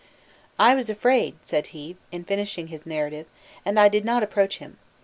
"I 0.57 0.73
was 0.73 0.89
afraid," 0.89 1.35
said 1.45 1.67
he, 1.67 1.95
in 2.11 2.23
finishing 2.23 2.69
his 2.69 2.87
narrative,* 2.87 3.27
"and 3.63 3.79
I 3.79 3.87
did 3.87 4.03
not 4.03 4.23
approach 4.23 4.57
him. 4.57 4.79